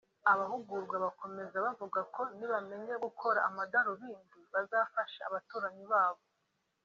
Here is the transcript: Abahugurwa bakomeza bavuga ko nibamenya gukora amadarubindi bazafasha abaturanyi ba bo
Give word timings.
Abahugurwa 0.31 0.95
bakomeza 1.05 1.55
bavuga 1.65 1.99
ko 2.13 2.21
nibamenya 2.37 2.95
gukora 3.05 3.39
amadarubindi 3.49 4.39
bazafasha 4.53 5.19
abaturanyi 5.29 5.83
ba 5.93 6.05
bo 6.15 6.23